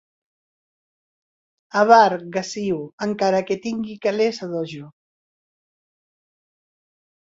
Avar, 1.81 2.13
gasiu, 2.37 2.79
encara 3.07 3.41
que 3.51 3.59
tingui 3.67 3.99
calés 4.07 4.41
a 4.45 4.49
dojo. 4.55 4.89